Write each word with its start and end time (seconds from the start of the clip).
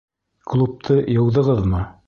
Клубты 0.53 0.97
йыуҙығыҙмы? 1.15 1.87